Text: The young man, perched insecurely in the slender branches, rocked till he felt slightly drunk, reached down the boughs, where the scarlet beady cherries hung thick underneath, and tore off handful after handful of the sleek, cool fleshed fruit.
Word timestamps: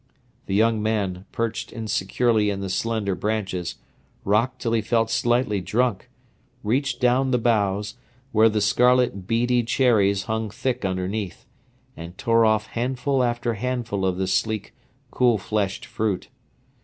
The 0.47 0.55
young 0.55 0.81
man, 0.81 1.25
perched 1.31 1.71
insecurely 1.71 2.49
in 2.49 2.59
the 2.59 2.71
slender 2.71 3.13
branches, 3.13 3.75
rocked 4.25 4.59
till 4.59 4.71
he 4.73 4.81
felt 4.81 5.11
slightly 5.11 5.61
drunk, 5.61 6.09
reached 6.63 6.99
down 6.99 7.29
the 7.29 7.37
boughs, 7.37 7.97
where 8.31 8.49
the 8.49 8.61
scarlet 8.61 9.27
beady 9.27 9.61
cherries 9.61 10.23
hung 10.23 10.49
thick 10.49 10.83
underneath, 10.83 11.45
and 11.95 12.17
tore 12.17 12.45
off 12.45 12.65
handful 12.65 13.23
after 13.23 13.53
handful 13.53 14.03
of 14.03 14.17
the 14.17 14.25
sleek, 14.25 14.73
cool 15.11 15.37
fleshed 15.37 15.85
fruit. 15.85 16.29